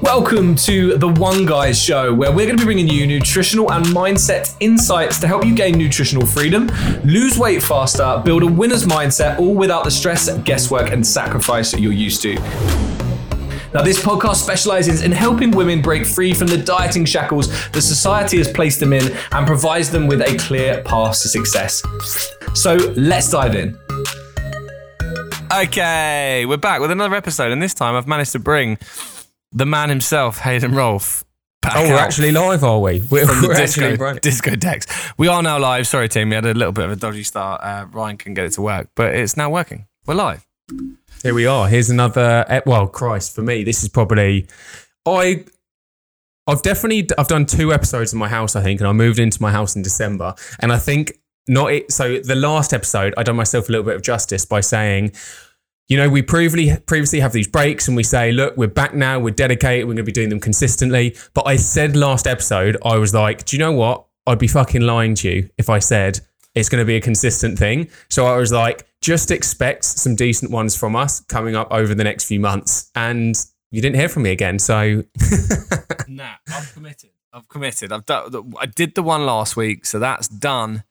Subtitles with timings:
[0.00, 3.84] Welcome to the One Guys Show, where we're going to be bringing you nutritional and
[3.86, 6.70] mindset insights to help you gain nutritional freedom,
[7.02, 11.80] lose weight faster, build a winner's mindset, all without the stress, guesswork, and sacrifice that
[11.80, 12.34] you're used to.
[13.74, 18.38] Now, this podcast specializes in helping women break free from the dieting shackles that society
[18.38, 21.82] has placed them in and provides them with a clear path to success.
[22.54, 23.76] So, let's dive in.
[25.50, 28.76] Okay, we're back with another episode, and this time I've managed to bring
[29.50, 31.24] the man himself, Hayden Rolfe.
[31.62, 33.02] back Oh, we're actually live, are we?
[33.10, 34.86] We're, from the we're disco, actually disco decks.
[35.16, 35.86] We are now live.
[35.86, 37.62] Sorry, team, we had a little bit of a dodgy start.
[37.62, 39.86] Uh, Ryan couldn't get it to work, but it's now working.
[40.06, 40.46] We're live.
[41.22, 41.66] Here we are.
[41.66, 42.62] Here's another.
[42.66, 44.46] Well, Christ, for me, this is probably.
[45.06, 45.44] I.
[46.46, 47.08] I've definitely.
[47.16, 49.74] I've done two episodes in my house, I think, and I moved into my house
[49.74, 51.92] in December, and I think not it.
[51.92, 55.12] So the last episode, I done myself a little bit of justice by saying.
[55.90, 59.18] You know, we previously previously have these breaks and we say, look, we're back now,
[59.18, 61.16] we're dedicated, we're going to be doing them consistently.
[61.32, 64.04] But I said last episode, I was like, do you know what?
[64.26, 66.20] I'd be fucking lying to you if I said
[66.54, 67.88] it's going to be a consistent thing.
[68.10, 72.04] So I was like, just expect some decent ones from us coming up over the
[72.04, 72.90] next few months.
[72.94, 73.34] And
[73.70, 74.58] you didn't hear from me again.
[74.58, 75.04] So
[76.08, 77.10] Nah, I've committed.
[77.32, 77.92] I've committed.
[77.92, 78.54] I've done.
[78.58, 80.82] I did the one last week, so that's done.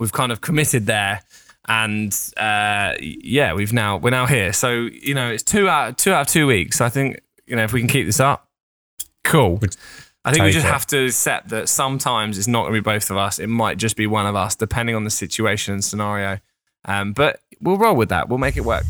[0.00, 1.22] We've kind of committed there,
[1.68, 4.52] and uh, yeah, we've now we're now here.
[4.52, 6.80] So you know, it's two out two out of two weeks.
[6.80, 8.48] I think you know if we can keep this up,
[9.22, 9.60] cool.
[10.24, 10.70] I think we just it.
[10.70, 13.38] have to accept that sometimes it's not going to be both of us.
[13.38, 16.40] It might just be one of us, depending on the situation and scenario.
[16.84, 18.28] Um, but we'll roll with that.
[18.28, 18.84] We'll make it work.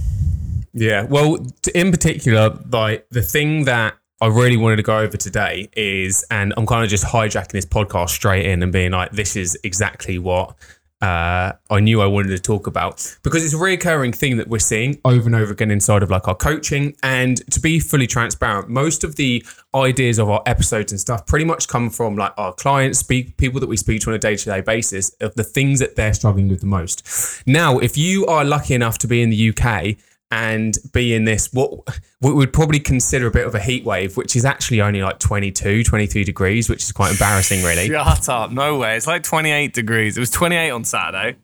[0.72, 1.05] Yeah.
[1.05, 6.24] Well, in particular, like the thing that I really wanted to go over today is,
[6.30, 9.58] and I'm kind of just hijacking this podcast straight in and being like, this is
[9.64, 10.55] exactly what
[11.01, 14.59] uh, I knew I wanted to talk about because it's a reoccurring thing that we're
[14.59, 16.95] seeing over and over again inside of like our coaching.
[17.03, 21.47] And to be fully transparent, most of the ideas of our episodes and stuff pretty
[21.47, 24.36] much come from like our clients, speak people that we speak to on a day
[24.36, 27.42] to day basis of the things that they're struggling with the most.
[27.47, 29.97] Now, if you are lucky enough to be in the UK
[30.30, 31.73] and be in this what
[32.20, 35.18] what we'd probably consider a bit of a heat wave which is actually only like
[35.18, 38.52] 22 23 degrees which is quite embarrassing really Shut up!
[38.52, 38.96] No way.
[38.96, 40.17] It's like 28 degrees.
[40.17, 41.39] It was 28 on Saturday.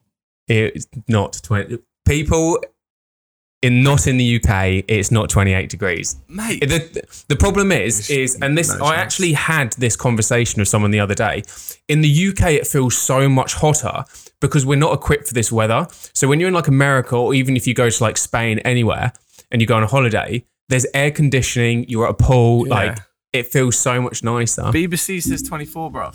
[0.49, 2.59] it's not 20 people
[3.63, 8.39] in not in the UK it's not 28 degrees Mate, the, the problem is is
[8.41, 11.43] and this No I actually had this conversation with someone the other day
[11.89, 14.05] in the UK it feels so much hotter
[14.41, 17.57] because we're not equipped for this weather so when you're in like America or even
[17.57, 19.13] if you go to like Spain anywhere
[19.51, 22.75] and you go on a holiday there's air conditioning you're at a pool Yeah.
[22.75, 22.99] like
[23.33, 26.11] it feels so much nicer BBC says 24, bro.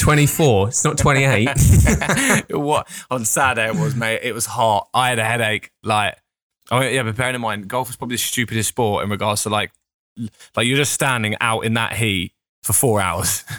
[0.00, 1.48] 24 it's not 28
[2.50, 4.20] what on Saturday it was, mate.
[4.22, 4.88] It was hot.
[4.92, 5.70] I had a headache.
[5.82, 6.16] Like,
[6.70, 9.48] oh yeah, but bearing in mind, golf is probably the stupidest sport in regards to
[9.48, 9.72] like,
[10.56, 12.32] like you're just standing out in that heat
[12.62, 13.44] for four hours.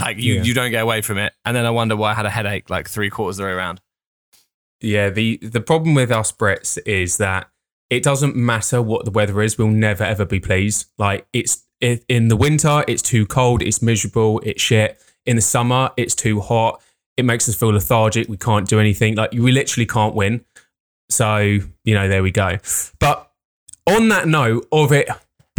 [0.00, 0.42] like you, Yeah.
[0.42, 1.32] you don't get away from it.
[1.44, 3.52] And then I wonder why I had a headache like three quarters of the way
[3.54, 3.80] around.
[4.80, 7.48] Yeah, the the problem with us Brits is that
[7.90, 10.86] it doesn't matter what the weather is, we'll never ever be pleased.
[10.96, 15.00] Like it's it, in the winter, it's too cold, it's miserable, it's shit.
[15.26, 16.82] In the summer, it's too hot.
[17.16, 18.28] It makes us feel lethargic.
[18.28, 19.16] We can't do anything.
[19.16, 20.44] Like we literally can't win.
[21.10, 22.56] So you know, there we go.
[22.98, 23.30] But
[23.86, 25.08] on that note of it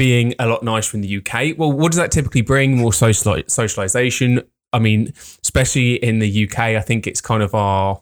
[0.02, 2.76] being a lot nicer in the UK, well, what does that typically bring?
[2.76, 4.42] More social socialization.
[4.74, 5.14] I mean,
[5.44, 8.02] especially in the UK, I think it's kind of our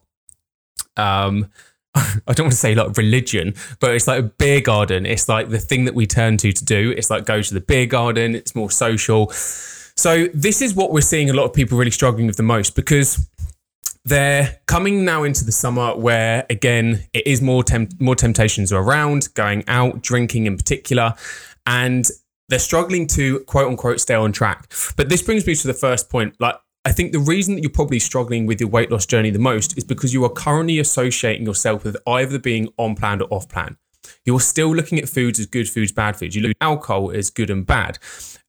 [0.95, 1.49] um
[1.95, 5.05] I don't want to say like religion, but it's like a beer garden.
[5.05, 6.93] It's like the thing that we turn to to do.
[6.95, 8.33] It's like go to the beer garden.
[8.33, 9.29] It's more social.
[9.31, 12.77] So this is what we're seeing a lot of people really struggling with the most
[12.77, 13.27] because
[14.05, 18.81] they're coming now into the summer where again it is more temp- more temptations are
[18.81, 21.13] around going out drinking in particular
[21.69, 22.09] and
[22.49, 26.09] they're struggling to quote unquote stay on track but this brings me to the first
[26.09, 29.29] point like I think the reason that you're probably struggling with your weight loss journey
[29.31, 33.27] the most is because you are currently associating yourself with either being on plan or
[33.31, 33.77] off plan.
[34.25, 36.35] You're still looking at foods as good foods, bad foods.
[36.35, 37.99] You look at alcohol as good and bad.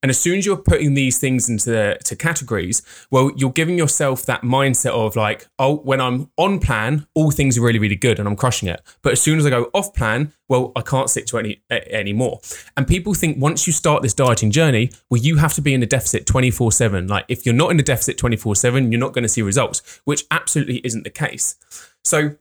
[0.02, 4.25] And as soon as you're putting these things into to categories, well, you're giving yourself
[4.26, 8.19] that mindset of like, oh, when I'm on plan, all things are really, really good
[8.19, 8.81] and I'm crushing it.
[9.02, 12.41] But as soon as I go off plan, well, I can't stick to any anymore.
[12.76, 15.82] And people think once you start this dieting journey, well, you have to be in
[15.82, 17.06] a deficit 24 7.
[17.06, 20.00] Like if you're not in a deficit 24 7, you're not going to see results,
[20.05, 21.56] which absolutely isn't the case.
[22.05, 22.37] So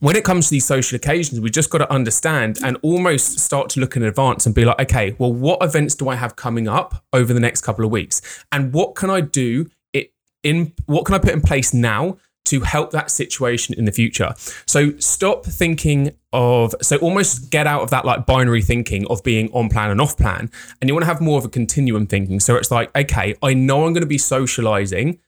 [0.00, 3.70] when it comes to these social occasions, we just got to understand and almost start
[3.70, 6.68] to look in advance and be like, okay, well, what events do I have coming
[6.68, 8.44] up over the next couple of weeks?
[8.52, 10.12] And what can I do it
[10.42, 12.18] in what can I put in place now
[12.48, 14.32] to help that situation in the future.
[14.66, 19.50] So stop thinking of, so almost get out of that like binary thinking of being
[19.52, 20.50] on plan and off plan.
[20.80, 22.40] And you want to have more of a continuum thinking.
[22.40, 25.18] So it's like, okay, I know I'm going to be socializing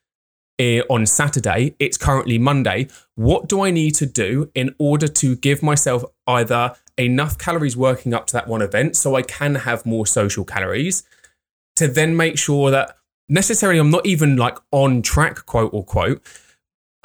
[0.61, 1.75] on Saturday.
[1.79, 2.89] It's currently Monday.
[3.15, 8.13] What do I need to do in order to give myself either enough calories working
[8.13, 11.03] up to that one event so I can have more social calories
[11.77, 12.97] to then make sure that
[13.29, 16.23] necessarily I'm not even like on track, quote unquote,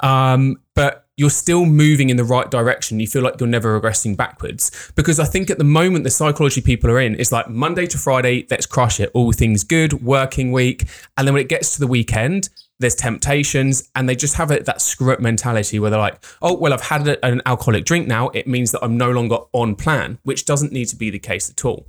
[0.00, 3.00] um, but you're still moving in the right direction.
[3.00, 4.92] You feel like you're never regressing backwards.
[4.96, 7.96] Because I think at the moment, the psychology people are in is like Monday to
[7.96, 9.10] Friday, let's crush it.
[9.14, 10.84] All things good, working week.
[11.16, 14.66] And then when it gets to the weekend, there's temptations and they just have it,
[14.66, 18.28] that screw mentality where they're like, oh, well, I've had a, an alcoholic drink now.
[18.30, 21.48] It means that I'm no longer on plan, which doesn't need to be the case
[21.48, 21.88] at all.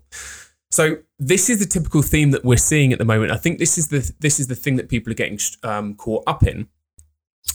[0.70, 3.32] So this is the typical theme that we're seeing at the moment.
[3.32, 6.24] I think this is the this is the thing that people are getting um, caught
[6.28, 6.68] up in.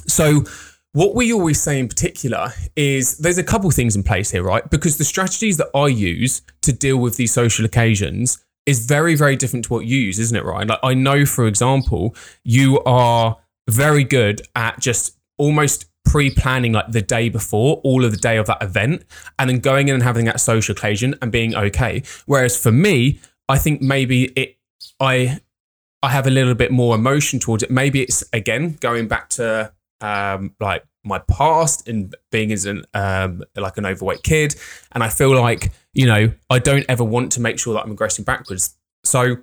[0.07, 0.45] So
[0.93, 4.69] what we always say in particular is there's a couple things in place here, right?
[4.71, 9.37] Because the strategies that I use to deal with these social occasions is very very
[9.37, 10.69] different to what you use, isn't it, Ryan?
[10.69, 12.15] Like I know, for example,
[12.45, 13.39] you are
[13.69, 18.47] very good at just almost pre-planning like the day before all of the day of
[18.47, 19.05] that event
[19.39, 23.21] and then going in and having that social occasion and being okay whereas for me
[23.49, 24.59] i think maybe it
[24.99, 25.39] i
[26.03, 29.73] i have a little bit more emotion towards it maybe it's again going back to
[30.01, 34.55] um like my past and being as an um like an overweight kid
[34.93, 37.91] and i feel like you know i don't ever want to make sure that i'm
[37.91, 39.37] aggressing backwards so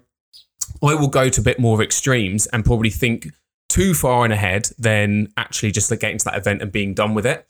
[0.81, 3.27] i will go to a bit more extremes and probably think
[3.69, 7.13] too far in ahead than actually just like getting to that event and being done
[7.13, 7.45] with it.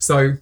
[0.00, 0.32] So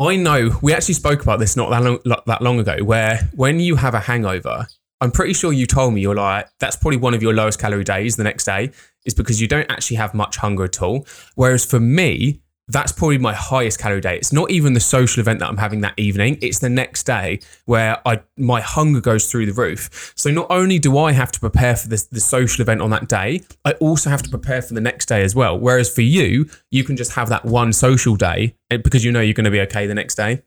[0.00, 3.60] I know we actually spoke about this not that long, that long ago, where when
[3.60, 4.66] you have a hangover,
[5.00, 7.84] I'm pretty sure you told me you're like, that's probably one of your lowest calorie
[7.84, 8.70] days the next day,
[9.04, 11.06] is because you don't actually have much hunger at all.
[11.34, 14.16] Whereas for me, that's probably my highest calorie day.
[14.16, 16.38] It's not even the social event that I'm having that evening.
[16.42, 20.12] It's the next day where I my hunger goes through the roof.
[20.16, 23.08] So not only do I have to prepare for this the social event on that
[23.08, 25.58] day, I also have to prepare for the next day as well.
[25.58, 29.20] Whereas for you, you can just have that one social day eh, because you know
[29.20, 30.42] you're going to be okay the next day.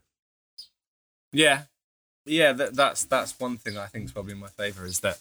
[1.31, 1.63] Yeah,
[2.29, 2.53] yeah.
[2.53, 5.19] That, that's that's one thing I think is probably in my favour is that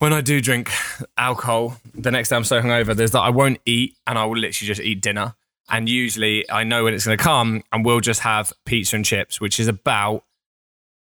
[0.00, 0.70] when I do drink
[1.18, 4.38] alcohol, the next day I'm so hungover, there's that I won't eat and I will
[4.38, 5.34] literally just eat dinner.
[5.68, 9.04] And usually I know when it's going to come and we'll just have pizza and
[9.04, 10.24] chips, which is about,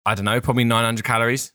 [0.05, 1.53] I don't know, probably 900 calories.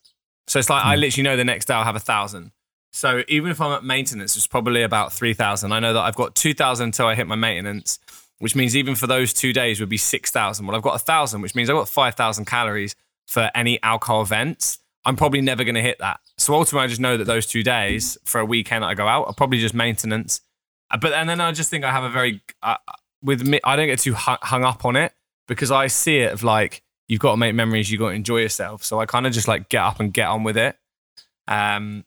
[0.47, 1.01] So it's like I hmm.
[1.01, 2.51] literally know the next day I'll have a thousand.
[2.91, 5.71] So even if I'm at maintenance, it's probably about 3,000.
[5.71, 7.99] I know that I've got 2,000 until I hit my maintenance,
[8.39, 10.65] which means even for those two days would be 6,000.
[10.65, 12.95] Well, I've got a thousand, which means I've got 5,000 calories
[13.27, 14.79] for any alcohol events.
[15.05, 16.19] I'm probably never going to hit that.
[16.37, 19.27] So ultimately, I just know that those two days for a weekend I go out
[19.27, 20.41] are probably just maintenance.
[20.91, 22.77] Uh, But and then I just think I have a very uh,
[23.21, 23.59] with me.
[23.63, 25.13] I don't get too hung up on it
[25.47, 28.39] because I see it of like you've got to make memories, you've got to enjoy
[28.39, 28.83] yourself.
[28.83, 30.77] So I kind of just like get up and get on with it,
[31.47, 32.03] um,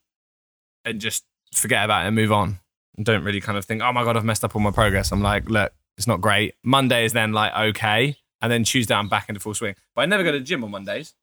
[0.84, 1.25] and just
[1.55, 2.58] forget about it and move on.
[2.96, 5.11] And don't really kind of think, oh my god, I've messed up all my progress.
[5.11, 6.55] I'm like, look, it's not great.
[6.62, 9.75] Monday is then like okay, and then Tuesday I'm back into full swing.
[9.94, 11.14] But I never go to the gym on Mondays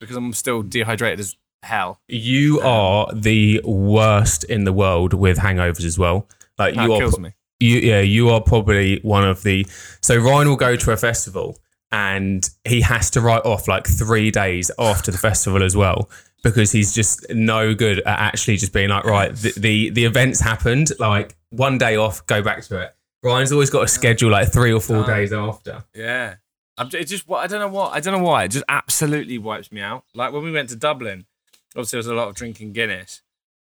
[0.00, 2.00] because I'm still dehydrated as hell.
[2.08, 6.28] You um, are the worst in the world with hangovers as well.
[6.58, 7.32] Like That you are kills me.
[7.60, 9.66] you yeah you are probably one of the
[10.00, 11.58] so ryan will go to a festival
[11.92, 16.08] and he has to write off like three days after the festival as well
[16.42, 20.40] because he's just no good at actually just being like right the the, the events
[20.40, 22.95] happened like one day off go back to it
[23.26, 25.06] ryan's always got a schedule like three or four Oh.
[25.06, 26.36] days after Yeah.
[26.78, 29.72] I'm, it just I don't know what I don't know why it just absolutely wipes
[29.72, 30.04] me out.
[30.14, 31.24] Like when we went to Dublin,
[31.74, 33.22] obviously there was a lot of drinking Guinness,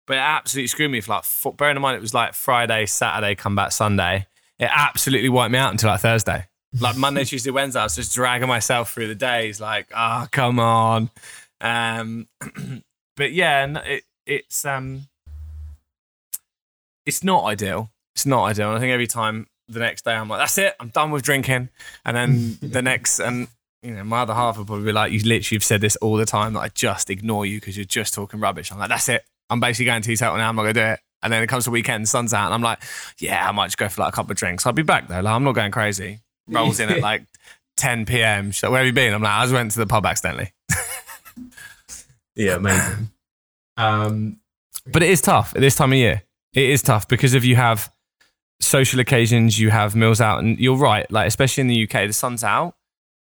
[0.06, 1.24] but it absolutely screwed me for like.
[1.24, 4.26] Four, bearing in mind it was like Friday, Saturday, come back Sunday.
[4.58, 6.46] It absolutely wiped me out until like Thursday.
[6.78, 9.62] Like Monday, Tuesday, Wednesday, I was just dragging myself through the days.
[9.62, 11.08] Like, ah, come on.
[11.62, 12.28] Um,
[13.16, 15.08] but yeah, it, it's um,
[17.06, 17.90] it's not ideal.
[18.14, 18.68] It's not ideal.
[18.68, 21.22] And I think every time the next day I'm like, that's it, I'm done with
[21.22, 21.68] drinking.
[22.04, 23.48] And then the next, and
[23.82, 26.16] you know, my other half will probably be like, you literally have said this all
[26.16, 28.70] the time that I just ignore you because you're just talking rubbish.
[28.70, 29.24] I'm like, that's it.
[29.48, 30.48] I'm basically going to Teetotal now.
[30.48, 31.00] I'm not going to do it.
[31.22, 32.82] And then it comes to weekend, sun's out, and I'm like,
[33.18, 34.64] yeah, I might just go for like a couple of drinks.
[34.64, 35.20] I'll be back though.
[35.20, 36.20] Like, I'm not going crazy.
[36.48, 37.24] Rolls in at like
[37.76, 38.52] 10 p.m.
[38.52, 39.12] She's like, where have you been?
[39.12, 40.52] I'm like, I just went to the pub accidentally.
[42.36, 43.10] yeah amazing
[43.76, 44.38] um
[44.86, 46.22] But it is tough at this time of year.
[46.54, 47.92] It is tough because if you have
[48.60, 51.10] social occasions, you have meals out, and you're right.
[51.10, 52.74] Like especially in the UK, the sun's out.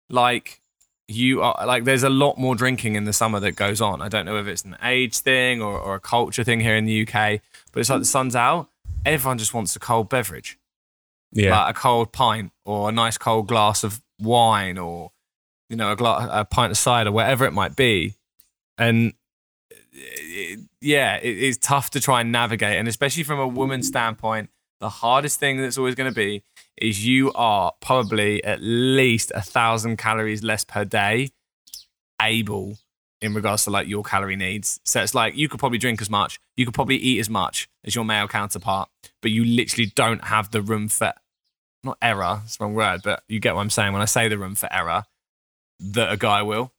[0.08, 0.60] Like
[1.06, 4.00] you are like there's a lot more drinking in the summer that goes on.
[4.00, 6.86] I don't know if it's an age thing or, or a culture thing here in
[6.86, 7.40] the UK,
[7.72, 8.68] but it's like the sun's out.
[9.04, 10.58] Everyone just wants a cold beverage.
[11.32, 11.58] Yeah.
[11.58, 15.10] like a cold pint or a nice cold glass of wine or
[15.68, 18.14] you know a, gla- a pint of cider, whatever it might be,
[18.78, 19.14] and
[19.92, 24.48] it, yeah, it, it's tough to try and navigate, and especially from a woman's standpoint,
[24.80, 26.42] the hardest thing that's always going to be
[26.76, 31.30] is you are probably at least a thousand calories less per day
[32.20, 32.78] able
[33.20, 34.80] in regards to like your calorie needs.
[34.84, 37.68] So it's like you could probably drink as much, you could probably eat as much
[37.84, 38.88] as your male counterpart,
[39.22, 41.12] but you literally don't have the room for
[41.82, 44.28] not error, it's the wrong word, but you get what I'm saying when I say
[44.28, 45.04] the room for error
[45.80, 46.72] that a guy will.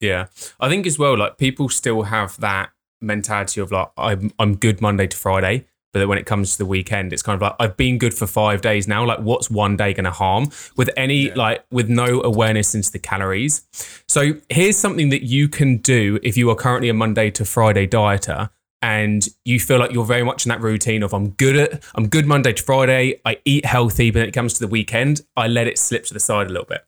[0.00, 0.26] Yeah.
[0.58, 4.80] I think as well, like people still have that mentality of like, I'm, I'm good
[4.80, 5.66] Monday to Friday.
[5.92, 8.14] But then when it comes to the weekend, it's kind of like, I've been good
[8.14, 9.04] for five days now.
[9.04, 12.98] Like, what's one day going to harm with any, like, with no awareness into the
[12.98, 13.66] calories?
[14.08, 17.86] So, here's something that you can do if you are currently a Monday to Friday
[17.86, 18.50] dieter
[18.82, 22.08] and you feel like you're very much in that routine of I'm good at I'm
[22.08, 25.46] good Monday to Friday, I eat healthy, but when it comes to the weekend, I
[25.46, 26.82] let it slip to the side a little bit.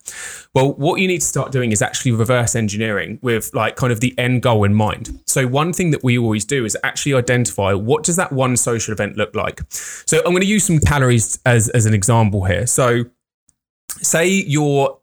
[0.54, 4.00] Well, what you need to start doing is actually reverse engineering with like kind of
[4.00, 5.20] the end goal in mind.
[5.26, 8.92] So one thing that we always do is actually identify what does that one social
[8.92, 9.60] event look like.
[9.70, 12.66] So I'm going to use some calories as as an example here.
[12.66, 13.04] So
[13.88, 14.98] say your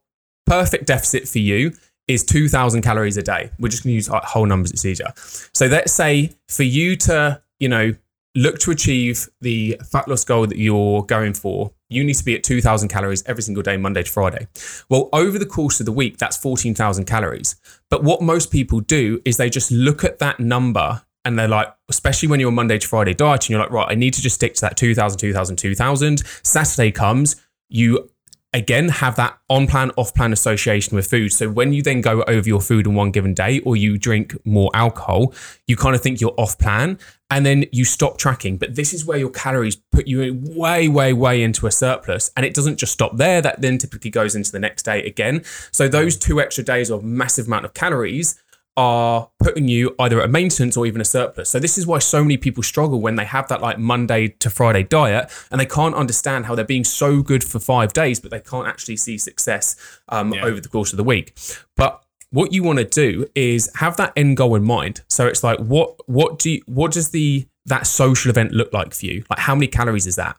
[0.45, 1.71] perfect deficit for you
[2.13, 3.51] is 2000 calories a day.
[3.59, 5.13] We're just going to use whole numbers, it's easier.
[5.15, 7.93] So let's say for you to, you know,
[8.35, 12.35] look to achieve the fat loss goal that you're going for, you need to be
[12.35, 14.47] at 2000 calories every single day, Monday to Friday.
[14.89, 17.55] Well, over the course of the week, that's 14,000 calories.
[17.89, 21.67] But what most people do is they just look at that number and they're like,
[21.89, 24.35] especially when you're Monday to Friday diet and you're like, right, I need to just
[24.35, 26.23] stick to that 2000, 2000, 2000.
[26.43, 27.35] Saturday comes,
[27.69, 28.09] you
[28.53, 31.31] again have that on plan off plan association with food.
[31.31, 34.35] So when you then go over your food in one given day or you drink
[34.45, 35.33] more alcohol
[35.67, 38.57] you kind of think you're off plan and then you stop tracking.
[38.57, 42.45] But this is where your calories put you way way way into a surplus and
[42.45, 43.41] it doesn't just stop there.
[43.41, 45.43] That then typically goes into the next day again.
[45.71, 48.41] So those two extra days of massive amount of calories
[48.77, 51.49] are putting you either at a maintenance or even a surplus.
[51.49, 54.49] So this is why so many people struggle when they have that like Monday to
[54.49, 58.31] Friday diet and they can't understand how they're being so good for five days, but
[58.31, 59.75] they can't actually see success
[60.09, 60.45] um, Yeah.
[60.45, 61.33] over the course of the week.
[61.75, 65.01] But what you want to do is have that end goal in mind.
[65.09, 68.93] So it's like what what do you, what does the that social event look like
[68.93, 69.23] for you?
[69.29, 70.37] Like how many calories is that?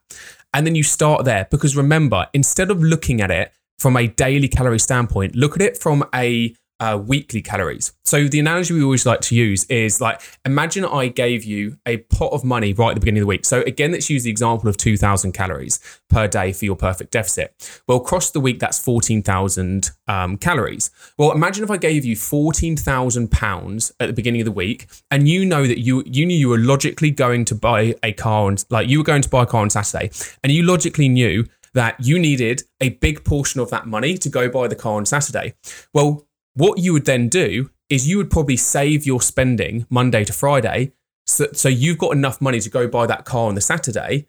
[0.55, 4.49] And then you start there because remember, instead of looking at it from a daily
[4.49, 7.93] calorie standpoint, look at it from a uh, weekly calories.
[8.05, 11.99] So the analogy we always like to use is like imagine I gave you a
[11.99, 13.45] pot of money right at the beginning of the week.
[13.45, 15.79] So again, let's use the example of 2,000 calories
[16.11, 17.83] per day for your perfect deficit.
[17.87, 20.91] Well, across the week, that's 14,000 um, calories.
[21.17, 25.29] Well, imagine if I gave you 14,000 pounds at the beginning of the week, and
[25.29, 28.57] you know that you you knew you were logically going to buy a car on
[28.71, 30.11] like you were going to buy a car on Saturday,
[30.43, 34.49] and you logically knew that you needed a big portion of that money to go
[34.49, 35.55] buy the car on Saturday.
[35.95, 40.33] Well, what you would then do is you would probably save your spending Monday to
[40.33, 40.93] Friday.
[41.27, 44.29] So, so you've got enough money to go buy that car on the Saturday.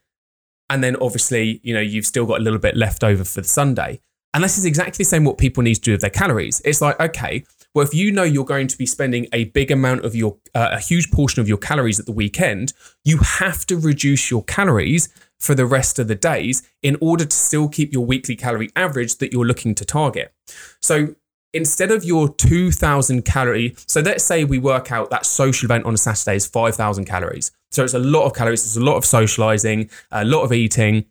[0.70, 3.48] And then obviously, you know, you've still got a little bit left over for the
[3.48, 4.02] Sunday.
[4.34, 6.62] And this is exactly the same what people need to do with their calories.
[6.66, 7.44] It's like, okay,
[7.76, 10.70] well, if you know you're going to be spending a big amount of your, uh,
[10.74, 15.10] a huge portion of your calories at the weekend, you have to reduce your calories
[15.40, 19.18] for the rest of the days in order to still keep your weekly calorie average
[19.18, 20.34] that you're looking to target.
[20.82, 21.16] So
[21.54, 25.94] instead of your 2000 calorie so let's say we work out that social event on
[25.94, 27.52] a saturday is 5000 calories.
[27.72, 31.06] So it's a lot of calories it's a lot of socializing a lot of eating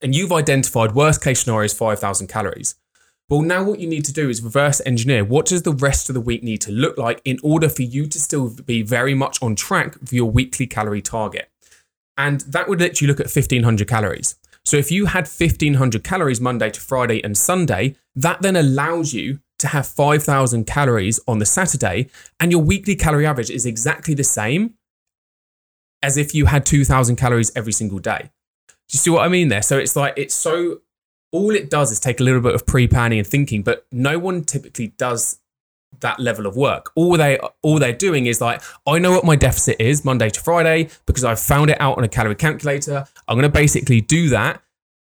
[0.00, 2.76] and you've identified worst case scenario is 5000 calories.
[3.28, 5.24] Well now what you need to do is reverse engineer.
[5.24, 8.06] What does the rest of the week need to look like in order for you
[8.06, 11.50] to still be very much on track for your weekly calorie target?
[12.16, 14.36] And that would let you look at 1500 calories.
[14.64, 19.40] So if you had 1500 calories monday to friday and sunday that then allows you
[19.64, 24.24] to have 5,000 calories on the Saturday, and your weekly calorie average is exactly the
[24.24, 24.74] same
[26.02, 28.30] as if you had 2,000 calories every single day.
[28.68, 29.62] Do you see what I mean there?
[29.62, 30.82] So it's like, it's so,
[31.32, 34.18] all it does is take a little bit of pre planning and thinking, but no
[34.18, 35.38] one typically does
[36.00, 36.92] that level of work.
[36.94, 40.40] All they all they're doing is like, I know what my deficit is Monday to
[40.40, 43.06] Friday because I've found it out on a calorie calculator.
[43.26, 44.60] I'm going to basically do that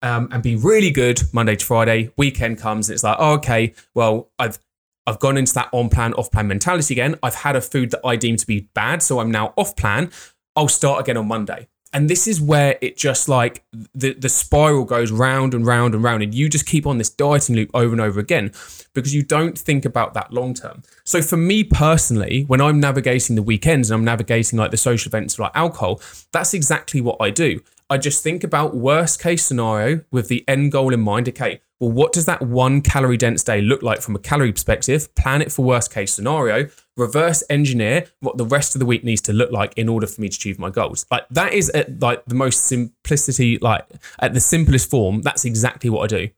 [0.02, 2.10] um, and be really good Monday to Friday.
[2.16, 4.58] Weekend comes and it's like, oh, okay, well, I've
[5.06, 7.14] I've gone into that on plan, off plan mentality again.
[7.22, 10.10] I've had a food that I deem to be bad, so I'm now off plan.
[10.54, 11.68] I'll start again on Monday.
[11.94, 13.64] And this is where it just like
[13.94, 17.08] the, the spiral goes round and round and round, and you just keep on this
[17.08, 18.52] dieting loop over and over again
[18.92, 20.82] because you don't think about that long term.
[21.04, 25.08] So for me personally, when I'm navigating the weekends and I'm navigating like the social
[25.08, 26.02] events like alcohol,
[26.32, 27.60] that's exactly what I do.
[27.90, 31.28] I just think about worst case scenario with the end goal in mind.
[31.28, 35.14] Okay, well, what does that one calorie dense day look like from a calorie perspective?
[35.14, 39.22] Plan it for worst case scenario, reverse engineer what the rest of the week needs
[39.22, 41.06] to look like in order for me to achieve my goals.
[41.10, 43.86] Like that is at like the most simplicity, like
[44.18, 45.22] at the simplest form.
[45.22, 46.28] That's exactly what I do.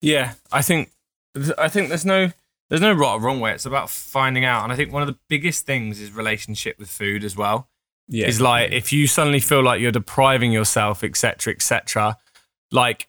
[0.00, 0.90] Yeah, I think
[1.56, 2.32] I think there's no
[2.68, 3.52] there's no right or wrong way.
[3.52, 6.90] It's about finding out, and I think one of the biggest things is relationship with
[6.90, 7.68] food as well.
[8.08, 8.26] Yeah.
[8.26, 12.18] Is like if you suddenly feel like you're depriving yourself, etc., etc.
[12.70, 13.08] like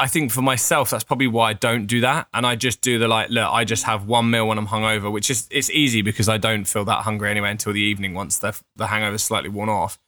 [0.00, 2.26] I think for myself, that's probably why I don't do that.
[2.32, 5.12] And I just do the like, look, I just have one meal when I'm hungover,
[5.12, 8.38] which is it's easy because I don't feel that hungry anyway until the evening once
[8.38, 9.98] the the hangover's slightly worn off.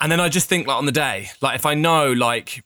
[0.00, 2.64] And then I just think like on the day, like if I know like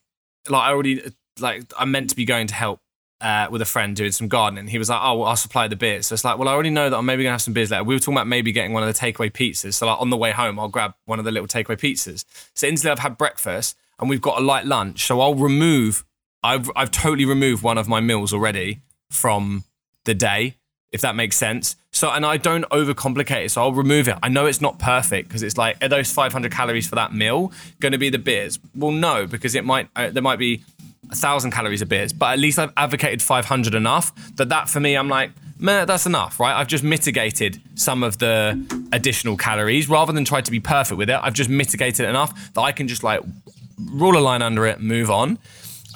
[0.49, 1.03] like I already
[1.39, 2.81] like I'm meant to be going to help
[3.21, 4.69] uh, with a friend doing some gardening.
[4.69, 6.71] He was like, "Oh, well, I'll supply the beers." So it's like, well, I already
[6.71, 7.85] know that I'm maybe gonna have some beers later.
[7.85, 9.75] We were talking about maybe getting one of the takeaway pizzas.
[9.75, 12.25] So like on the way home, I'll grab one of the little takeaway pizzas.
[12.55, 15.07] So instantly, I've had breakfast and we've got a light lunch.
[15.07, 16.05] So I'll remove.
[16.43, 19.65] I've I've totally removed one of my meals already from
[20.05, 20.57] the day,
[20.91, 21.77] if that makes sense.
[21.93, 23.50] So and I don't overcomplicate it.
[23.50, 24.17] So I'll remove it.
[24.23, 27.53] I know it's not perfect because it's like are those 500 calories for that meal
[27.81, 28.59] going to be the beers?
[28.75, 30.65] Well, no, because it might uh, there might be
[31.11, 34.81] a thousand calories of beers, but at least I've advocated 500 enough that that for
[34.81, 36.59] me, I'm like, man, that's enough, right?
[36.59, 41.11] I've just mitigated some of the additional calories rather than try to be perfect with
[41.11, 41.19] it.
[41.23, 43.21] I've just mitigated enough that I can just like
[43.79, 45.38] rule a line under it, move on.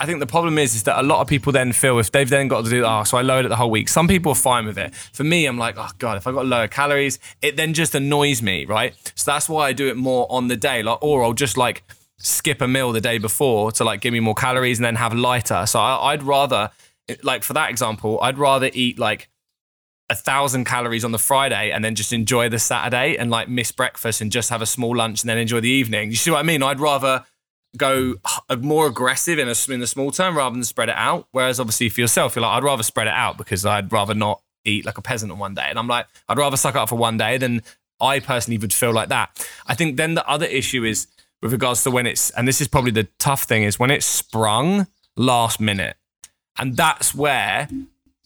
[0.00, 2.28] I think the problem is, is that a lot of people then feel if they've
[2.28, 3.88] then got to do, oh, so I lowered it the whole week.
[3.88, 4.92] Some people are fine with it.
[4.92, 8.42] For me, I'm like, oh god, if I got lower calories, it then just annoys
[8.42, 8.94] me, right?
[9.14, 11.84] So that's why I do it more on the day, like, or I'll just like
[12.24, 15.14] skip a meal the day before to like give me more calories and then have
[15.14, 15.66] lighter.
[15.66, 16.70] So I, I'd rather,
[17.22, 19.28] like for that example, I'd rather eat like
[20.10, 23.72] a thousand calories on the Friday and then just enjoy the Saturday and like miss
[23.72, 26.10] breakfast and just have a small lunch and then enjoy the evening.
[26.10, 26.62] You see what I mean?
[26.62, 27.24] I'd rather
[27.76, 28.14] go
[28.60, 31.28] more aggressive in a in the small term rather than spread it out.
[31.32, 34.40] Whereas obviously for yourself, you're like, I'd rather spread it out because I'd rather not
[34.64, 35.66] eat like a peasant on one day.
[35.68, 37.62] And I'm like, I'd rather suck up for one day than
[38.00, 39.46] I personally would feel like that.
[39.66, 41.06] I think then the other issue is
[41.42, 44.06] with regards to when it's, and this is probably the tough thing, is when it's
[44.06, 45.96] sprung last minute.
[46.58, 47.68] And that's where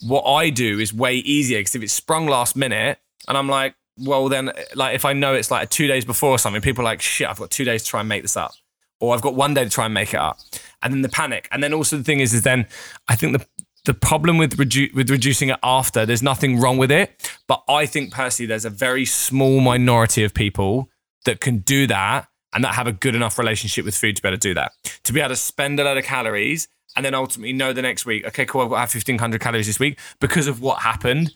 [0.03, 3.75] what I do is way easier because if it's sprung last minute and I'm like,
[3.99, 6.85] well, then, like, if I know it's like two days before or something, people are
[6.85, 8.53] like, shit, I've got two days to try and make this up.
[9.01, 10.39] Or I've got one day to try and make it up.
[10.83, 11.49] And then the panic.
[11.51, 12.67] And then also the thing is, is then
[13.09, 13.47] I think the,
[13.87, 17.37] the problem with redu- with reducing it after, there's nothing wrong with it.
[17.49, 20.91] But I think personally, there's a very small minority of people
[21.25, 24.29] that can do that and that have a good enough relationship with food to be
[24.29, 24.73] able to do that.
[25.05, 28.07] To be able to spend a lot of calories and then ultimately know the next
[28.07, 31.35] week, okay, cool, I've got to have 1500 calories this week because of what happened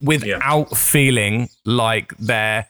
[0.00, 0.76] without yeah.
[0.76, 2.66] feeling like they're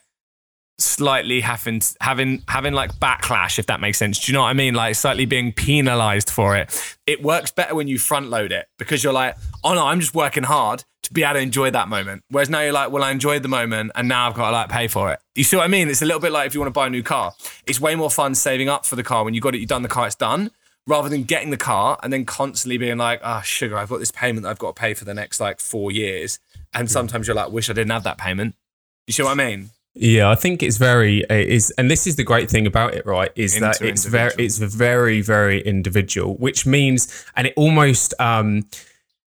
[0.78, 4.18] slightly having having having like backlash if that makes sense.
[4.18, 4.74] Do you know what i mean?
[4.74, 6.96] Like slightly being penalized for it.
[7.06, 10.14] It works better when you front load it because you're like oh no i'm just
[10.14, 12.24] working hard to be able to enjoy that moment.
[12.30, 14.68] Whereas now you're like well i enjoyed the moment and now i've got to like
[14.68, 15.20] pay for it.
[15.36, 15.88] You see what i mean?
[15.88, 17.32] It's a little bit like if you want to buy a new car.
[17.66, 19.82] It's way more fun saving up for the car when you got it you've done
[19.82, 20.50] the car it's done
[20.86, 24.10] rather than getting the car and then constantly being like oh sugar i've got this
[24.10, 26.40] payment that i've got to pay for the next like four years.
[26.76, 28.56] And sometimes you're like wish i didn't have that payment.
[29.06, 32.24] You see what i mean yeah, I think it's very is, and this is the
[32.24, 33.30] great thing about it, right?
[33.36, 38.64] Is that it's very, it's very, very individual, which means, and it almost, um,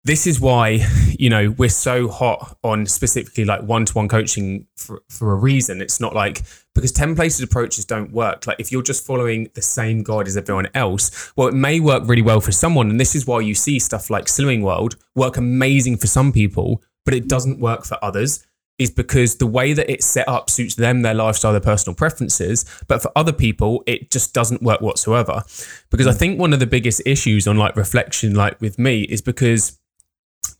[0.04, 0.86] this is why
[1.17, 5.82] you know we're so hot on specifically like one-to-one coaching for, for a reason.
[5.82, 6.43] It's not like
[6.76, 8.45] because templated approaches don't work.
[8.45, 12.04] Like if you're just following the same guide as everyone else, well, it may work
[12.06, 15.38] really well for someone, and this is why you see stuff like Slimming World work
[15.38, 18.45] amazing for some people, but it doesn't work for others
[18.82, 22.65] is because the way that it's set up suits them, their lifestyle, their personal preferences.
[22.88, 25.44] But for other people, it just doesn't work whatsoever.
[25.91, 29.22] Because I think one of the biggest issues on like reflection, like with me, is
[29.22, 29.78] because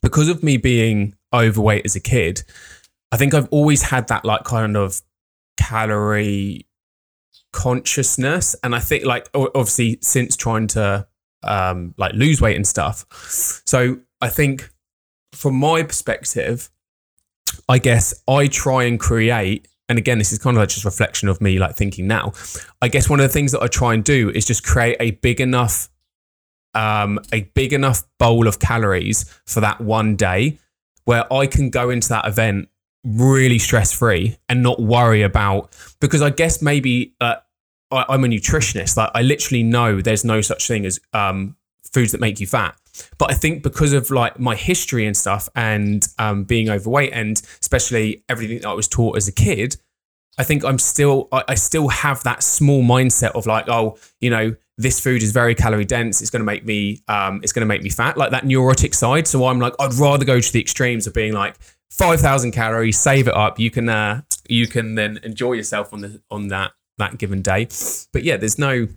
[0.04, 2.44] because of me being overweight as a kid,
[3.12, 5.02] I think I've always had that like kind of
[5.58, 6.68] calorie
[7.52, 8.56] consciousness.
[8.62, 11.08] And I think like obviously since trying to
[11.42, 13.08] um like lose weight and stuff.
[13.66, 14.70] So I think
[15.34, 16.70] from my perspective,
[17.70, 21.28] I guess I try and create and again, this is kind of like just reflection
[21.28, 22.32] of me like thinking now.
[22.82, 25.12] I guess one of the things that I try and do is just create a
[25.12, 25.90] big enough
[26.74, 30.58] um a big enough bowl of calories for that one day
[31.04, 32.70] where I can go into that event
[33.04, 37.36] really stress free and not worry about because I guess maybe uh,
[37.92, 38.98] I, I'm a nutritionist.
[38.98, 41.56] Like I literally know there's no such thing as um,
[41.94, 42.76] foods that make you fat.
[43.18, 47.42] But I think because of like my history and stuff and um, being overweight and
[47.62, 49.78] especially everything that I was taught as a kid,
[50.38, 54.30] I think I'm still I, I still have that small mindset of like, oh, you
[54.30, 56.22] know, this food is very calorie dense.
[56.22, 58.94] It's going to make me um, it's going to make me fat, like that neurotic
[58.94, 59.28] side.
[59.28, 61.56] So I'm like, I'd rather go to the extremes of being like
[61.90, 63.60] five thousand calories, save it up.
[63.60, 67.68] You can uh, you can then enjoy yourself on the on that that given day.
[68.12, 68.88] But yeah, there's no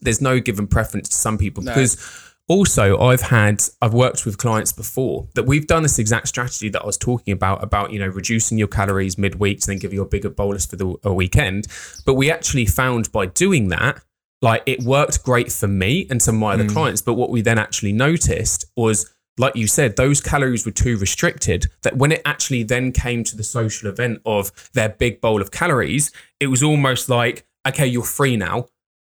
[0.00, 1.62] there's no given preference to some people.
[1.62, 1.72] No.
[1.72, 6.68] because also i've had i've worked with clients before that we've done this exact strategy
[6.68, 9.92] that i was talking about about you know reducing your calories midweek to then give
[9.92, 11.66] you a bigger bolus for the a weekend.
[12.06, 14.02] But we actually found by doing that
[14.42, 16.72] like it worked great for me and some of my other mm.
[16.72, 17.02] clients.
[17.02, 21.66] But what we then actually noticed was like you said those calories were too restricted
[21.82, 25.50] that when it actually then came to the social event of their big bowl of
[25.50, 26.10] calories
[26.40, 28.66] it was almost like okay you're free now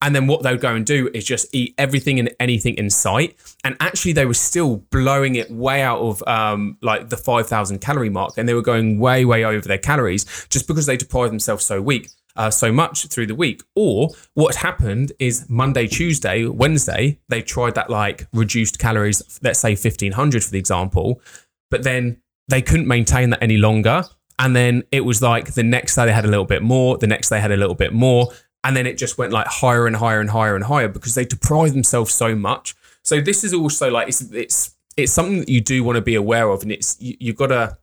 [0.04, 2.90] and then what they would go and do is just eat everything and anything in
[2.90, 3.38] sight.
[3.64, 8.10] And actually, they were still blowing it way out of um, like the 5,000 calorie
[8.10, 8.38] mark.
[8.38, 11.82] And they were going way, way over their calories just because they deprived themselves so
[11.82, 12.10] weak.
[12.36, 17.76] Uh, so much through the week, or what happened is Monday, Tuesday, Wednesday, they tried
[17.76, 21.22] that like reduced calories, let's say 1500 for the example,
[21.70, 24.04] but then they couldn't maintain that any longer.
[24.40, 27.06] And then it was like the next day they had a little bit more, the
[27.06, 28.32] next day they had a little bit more,
[28.64, 31.26] and then it just went like higher and higher and higher and higher because they
[31.26, 32.76] deprive themselves so much.
[33.04, 36.16] So this is also like it's it's it's something that you do want to be
[36.16, 37.78] aware of, and it's you, you've got to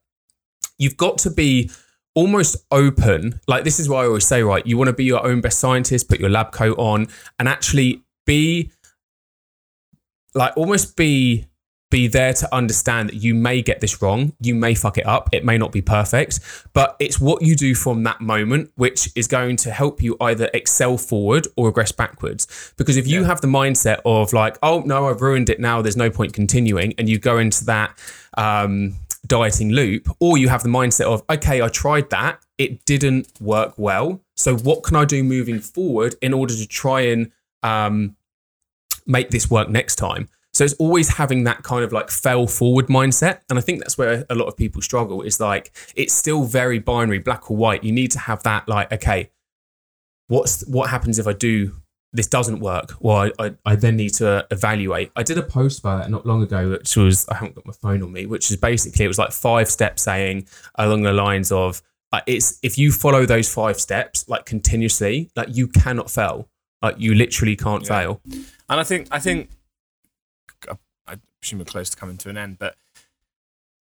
[0.79, 1.71] you've got to be
[2.15, 3.41] almost open.
[3.47, 5.59] Like this is why I always say, right, you want to be your own best
[5.59, 8.71] scientist, put your lab coat on, and actually be
[10.35, 11.47] like almost be
[11.91, 15.29] be there to understand that you may get this wrong, you may fuck it up,
[15.33, 16.41] it may not be perfect,
[16.73, 20.49] but it's what you do from that moment which is going to help you either
[20.55, 22.73] excel forward or regress backwards.
[22.77, 25.97] Because if you have the mindset of like, oh no, I've ruined it now, there's
[25.97, 27.99] no point continuing, and you go into that
[28.39, 28.95] um,
[29.27, 33.75] dieting loop, or you have the mindset of, okay, I tried that, it didn't work
[33.77, 38.17] well, so what can I do moving forward in order to try and um,
[39.07, 40.29] make this work next time.
[40.53, 43.41] So it's always having that kind of like fail forward mindset.
[43.49, 46.79] And I think that's where a lot of people struggle is like, it's still very
[46.79, 47.85] binary, black or white.
[47.85, 49.31] You need to have that like, okay,
[50.29, 51.77] what's what happens if I do
[52.13, 52.95] this doesn't work?
[52.99, 55.13] Well, I, I, I then need to evaluate.
[55.15, 57.73] I did a post about that not long ago, which was, I haven't got my
[57.73, 61.53] phone on me, which is basically, it was like five steps saying along the lines
[61.53, 61.81] of,
[62.13, 66.49] uh, it's if you follow those five steps like continuously, like you cannot fail.
[66.83, 68.23] Like you literally can't fail.
[68.71, 69.51] And I think I think
[71.41, 72.77] presume we're close to coming to an end, but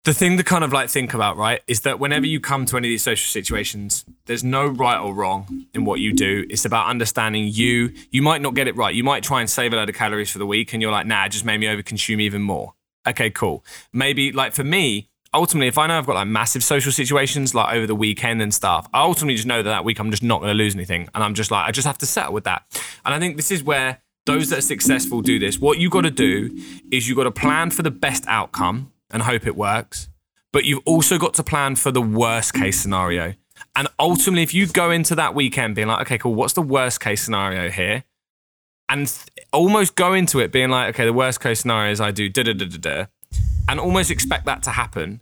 [0.04, 2.76] the thing to kind of like think about, right, is that whenever you come to
[2.76, 6.44] any of these social situations, there's no right or wrong in what you do.
[6.50, 7.92] It's about understanding you.
[8.10, 8.92] You might not get it right.
[8.92, 11.06] You might try and save a load of calories for the week, and you're like,
[11.06, 12.74] nah, it just made me overconsume even more.
[13.06, 13.64] Okay, cool.
[13.92, 17.72] Maybe like for me, ultimately, if I know I've got like massive social situations like
[17.72, 20.40] over the weekend and stuff, I ultimately just know that that week I'm just not
[20.40, 22.64] going to lose anything, and I'm just like, I just have to settle with that.
[23.04, 25.58] And I think this is where those that are successful do this.
[25.58, 26.56] What you got to do
[26.90, 30.08] is you got to plan for the best outcome and hope it works,
[30.52, 33.34] but you've also got to plan for the worst case scenario.
[33.76, 37.00] And ultimately, if you go into that weekend being like, okay, cool, what's the worst
[37.00, 38.04] case scenario here?
[38.88, 42.10] And th- almost go into it being like, okay, the worst case scenario is I
[42.10, 43.06] do da da da da da,
[43.68, 45.20] and almost expect that to happen.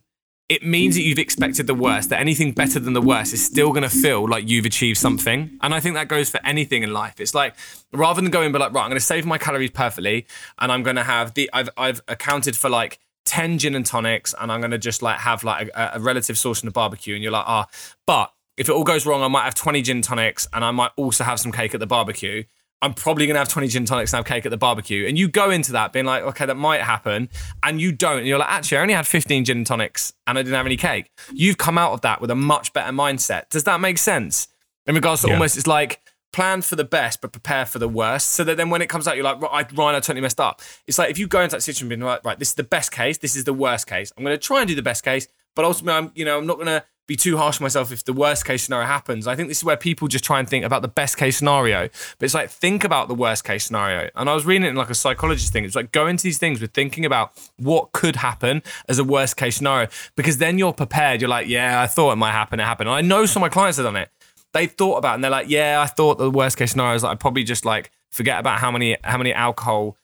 [0.51, 3.71] It means that you've expected the worst, that anything better than the worst is still
[3.71, 5.57] going to feel like you've achieved something.
[5.63, 7.21] And I think that goes for anything in life.
[7.21, 7.55] It's like
[7.93, 10.27] rather than going, but like, right, I'm going to save my calories perfectly,
[10.59, 14.35] and I'm going to have the, I've, I've accounted for like 10 gin and tonics,
[14.41, 17.15] and I'm going to just like have like a, a relative sauce and a barbecue.
[17.15, 17.69] And you're like, ah,
[18.05, 20.73] but if it all goes wrong, I might have 20 gin and tonics, and I
[20.73, 22.43] might also have some cake at the barbecue.
[22.83, 25.07] I'm probably gonna have 20 gin and tonics and have cake at the barbecue.
[25.07, 27.29] And you go into that being like, okay, that might happen,
[27.63, 28.19] and you don't.
[28.19, 30.67] And you're like, actually, I only had 15 gin and tonics and I didn't have
[30.67, 31.11] any cake.
[31.33, 33.51] You've come out of that with a much better mindset.
[33.51, 34.49] Does that make sense?
[34.87, 35.35] In regards to Yeah.
[35.35, 36.01] almost, it's like
[36.33, 38.31] plan for the best, but prepare for the worst.
[38.31, 40.63] So that then when it comes out, you're like, right, Ryan, I totally messed up.
[40.87, 42.93] It's like if you go into that situation being like, right, this is the best
[42.93, 44.13] case, this is the worst case.
[44.17, 46.57] I'm gonna try and do the best case, but ultimately, I'm, you know, I'm not
[46.59, 49.27] gonna be too harsh on myself if the worst case scenario happens.
[49.27, 51.89] I think this is where people just try and think about the best case scenario.
[52.19, 54.11] But it's like think about the worst case scenario.
[54.15, 55.65] And I was reading it in like a psychologist thing.
[55.65, 59.37] It's like go into these things with thinking about what could happen as a worst
[59.37, 59.89] case scenario.
[60.15, 61.21] Because then you're prepared.
[61.21, 62.89] You're like, yeah, I thought it might happen, it happened.
[62.89, 64.09] And I know some of my clients have done it.
[64.53, 67.03] They thought about it and they're like, yeah, I thought the worst case scenario is
[67.03, 69.97] that I'd probably just like forget about how many how many alcohol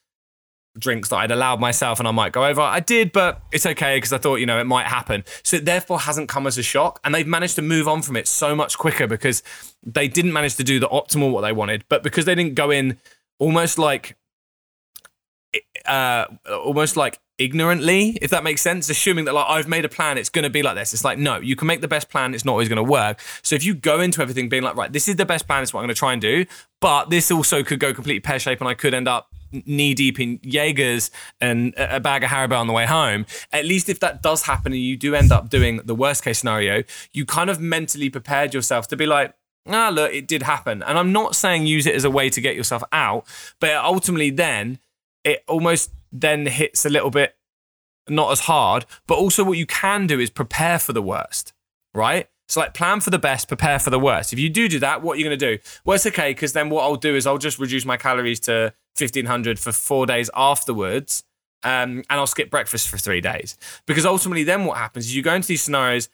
[0.79, 2.61] drinks that I'd allowed myself and I might go over.
[2.61, 5.25] I did, but it's okay because I thought, you know, it might happen.
[5.43, 7.01] So it therefore hasn't come as a shock.
[7.05, 9.43] And they've managed to move on from it so much quicker because
[9.83, 12.71] they didn't manage to do the optimal what they wanted, but because they didn't go
[12.71, 12.99] in
[13.39, 14.17] almost like
[15.87, 20.19] uh almost like ignorantly, if that makes sense, assuming that like I've made a plan,
[20.19, 20.95] it's going to be like this.
[20.95, 23.21] It's like, no, you can make the best plan, it's not always going to work.
[23.43, 25.73] So if you go into everything being like, right, this is the best plan, it's
[25.73, 26.47] what I'm going to try and do,
[26.81, 29.31] but this also could go completely pear shaped and I could end up
[29.67, 33.27] knee deep in Jaegers and a bag of Haribo on the way home.
[33.53, 36.39] At least if that does happen and you do end up doing the worst case
[36.39, 39.35] scenario, you kind of mentally prepared yourself to be like,
[39.69, 40.83] ah, look, it did happen.
[40.83, 43.27] And I'm not saying use it as a way to get yourself out,
[43.61, 44.79] but ultimately then
[45.25, 47.37] it almost then hits a little bit
[48.09, 48.87] not as hard.
[49.07, 51.53] But also, what you can do is prepare for the worst,
[51.95, 52.29] right?
[52.49, 54.33] So, like, plan for the best, prepare for the worst.
[54.33, 55.61] If you do do that, what are you going to do?
[55.85, 58.73] Well, it's okay because then what I'll do is I'll just reduce my calories to
[58.99, 61.25] 1500 for four days afterwards.
[61.63, 63.57] Um, and I'll skip breakfast for three days.
[63.87, 66.09] Because ultimately, then what happens is you go into these scenarios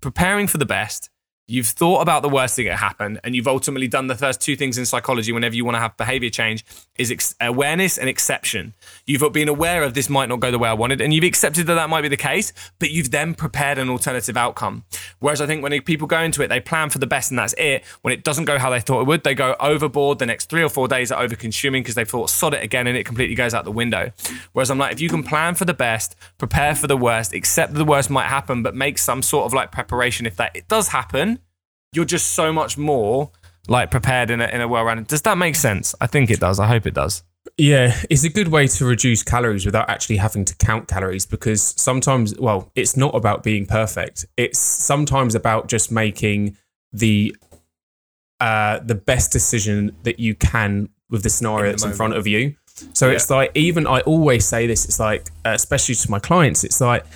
[0.00, 1.10] preparing for the best,
[1.48, 4.56] You've thought about the worst thing that happened, and you've ultimately done the first two
[4.56, 6.64] things in psychology whenever you want to have behavior change
[6.98, 8.74] is ex- awareness and exception.
[9.06, 11.68] You've been aware of this might not go the way I wanted, and you've accepted
[11.68, 14.82] that that might be the case, but you've then prepared an alternative outcome.
[15.26, 17.52] Whereas I think when people go into it, they plan for the best and that's
[17.58, 17.84] it.
[18.02, 20.20] When it doesn't go how they thought it would, they go overboard.
[20.20, 22.86] The next three or four days are over consuming because they thought sod it again
[22.86, 24.12] and it completely goes out the window.
[24.52, 27.72] Whereas I'm like, if you can plan for the best, prepare for the worst, accept
[27.72, 30.68] that the worst might happen, but make some sort of like preparation if that it
[30.68, 31.40] does happen
[31.92, 33.30] you're just so much more
[33.68, 35.08] like prepared in a, in a well-rounded.
[35.08, 35.94] Does that make sense?
[36.00, 36.60] I think it does.
[36.60, 37.24] I hope it does.
[37.58, 41.62] Yeah, it's a good way to reduce calories without actually having to count calories because
[41.62, 44.26] sometimes, well, it's not about being perfect.
[44.36, 46.56] It's sometimes about just making
[46.92, 47.34] the
[48.40, 52.26] uh, the best decision that you can with the scenario in that's in front of
[52.26, 52.54] you.
[52.92, 53.14] So yeah.
[53.14, 54.84] it's like even I always say this.
[54.84, 56.64] It's like uh, especially to my clients.
[56.64, 57.06] It's like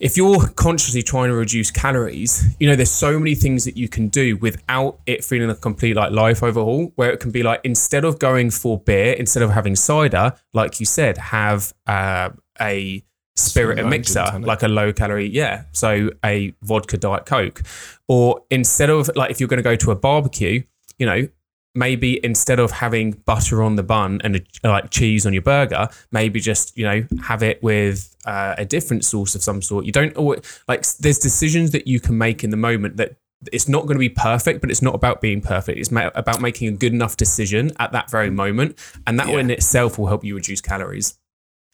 [0.00, 3.86] if you're consciously trying to reduce calories, you know, there's so many things that you
[3.86, 7.60] can do without it feeling a complete like life overhaul, where it can be like
[7.64, 13.04] instead of going for beer, instead of having cider, like you said, have uh, a
[13.36, 15.64] spirit and mixer, like a low calorie, yeah.
[15.72, 17.62] So a vodka diet coke.
[18.08, 20.62] Or instead of like if you're going to go to a barbecue,
[20.98, 21.28] you know,
[21.74, 25.88] maybe instead of having butter on the bun and a, like cheese on your burger,
[26.10, 29.84] maybe just you know have it with uh, a different sauce of some sort.
[29.84, 30.86] You don't always like.
[30.98, 33.16] There's decisions that you can make in the moment that
[33.52, 35.78] it's not going to be perfect, but it's not about being perfect.
[35.78, 39.38] It's about making a good enough decision at that very moment, and that yeah.
[39.38, 41.18] in itself will help you reduce calories.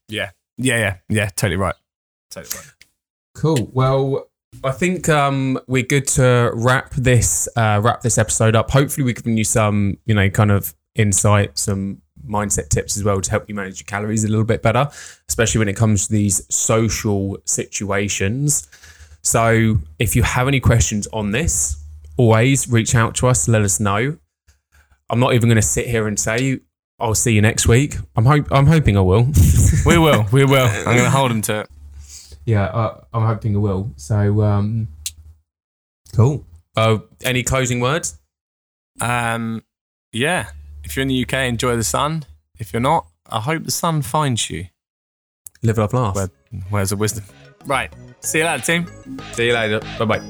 [0.09, 1.27] Yeah, yeah, yeah, yeah.
[1.31, 1.75] Totally right.
[2.31, 2.73] Totally right.
[3.35, 3.71] Cool.
[3.73, 4.29] Well,
[4.65, 8.71] I think um, we're good to wrap this uh, wrap this episode up.
[8.71, 13.21] Hopefully, we've given you some, you know, kind of insight, some mindset tips as well
[13.21, 14.89] to help you manage your calories a little bit better,
[15.29, 18.69] especially when it comes to these social situations.
[19.23, 21.83] So, if you have any questions on this,
[22.17, 23.49] always reach out to us.
[23.49, 24.17] Let us know.
[25.09, 26.61] I'm not even going to sit here and say
[26.99, 27.97] I'll see you next week.
[28.17, 29.29] I'm hope I'm hoping I will.
[29.85, 30.27] we will.
[30.33, 30.67] We will.
[30.67, 31.71] I'm going to hold him to it
[32.47, 33.93] yeah, uh, I'm hoping it will.
[33.97, 34.89] So, um,
[36.15, 36.47] cool.
[36.77, 38.19] Uh, any closing words?
[39.01, 39.65] Um,
[40.13, 40.51] yeah.
[40.85, 42.25] If you're in the UK, enjoy the sun.
[42.59, 44.67] If you're not, I hope the sun finds you.
[45.63, 46.15] Live, love, laugh.
[46.15, 46.31] Where,
[46.71, 47.25] where's the wisdom?
[47.67, 47.93] Right.
[48.21, 48.87] See you later, team.
[49.33, 49.81] See you later.
[49.99, 50.23] Bye bye.